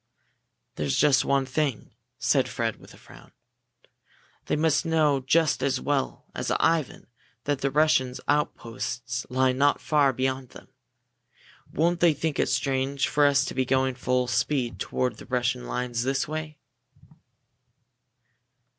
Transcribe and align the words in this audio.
"There's 0.77 0.97
just 0.97 1.23
one 1.25 1.45
thing," 1.45 1.91
said 2.17 2.47
Fred, 2.49 2.77
with 2.77 2.91
a 2.95 2.97
frown. 2.97 3.33
"They 4.47 4.55
must 4.55 4.83
know 4.83 5.19
just 5.19 5.61
as 5.61 5.79
well 5.79 6.25
as 6.33 6.49
Ivan 6.59 7.05
that 7.43 7.61
the 7.61 7.69
Russian 7.69 8.15
outposts 8.27 9.27
lie 9.29 9.51
not 9.51 9.79
far 9.79 10.11
beyond 10.11 10.49
them. 10.49 10.69
Won't 11.71 11.99
they 11.99 12.15
think 12.15 12.39
it 12.39 12.49
strange 12.49 13.07
for 13.07 13.27
us 13.27 13.45
to 13.45 13.53
be 13.53 13.63
going 13.63 13.93
full 13.93 14.25
speed 14.25 14.79
toward 14.79 15.17
the 15.17 15.27
Russian 15.27 15.67
lines 15.67 16.01
this 16.01 16.27
way?" 16.27 16.57